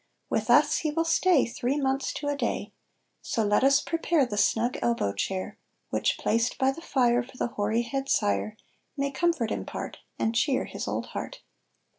With 0.31 0.49
us 0.49 0.77
he 0.77 0.89
will 0.89 1.05
stay 1.05 1.45
Three 1.45 1.77
months 1.79 2.11
to 2.13 2.27
a 2.27 2.35
day, 2.35 2.71
So 3.21 3.43
let 3.43 3.63
us 3.63 3.79
prepare 3.81 4.25
The 4.25 4.35
snug 4.35 4.79
elbow 4.81 5.13
chair, 5.13 5.59
Which 5.91 6.17
placed 6.17 6.57
by 6.57 6.71
the 6.71 6.81
fire 6.81 7.21
For 7.21 7.37
the 7.37 7.49
hoary 7.49 7.83
head 7.83 8.09
sire, 8.09 8.57
May 8.97 9.11
comfort 9.11 9.51
impart 9.51 9.99
And 10.17 10.33
cheer 10.33 10.65
his 10.65 10.87
old 10.87 11.09
heart. 11.09 11.41